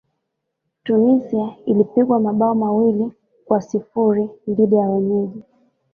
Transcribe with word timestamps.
tunisia 0.83 1.55
ilipigwa 1.65 2.19
mabao 2.19 2.55
mawili 2.55 3.11
kwa 3.45 3.61
sifuri 3.61 4.29
dhidi 4.47 4.75
ya 4.75 4.89
wenyeji 4.89 5.41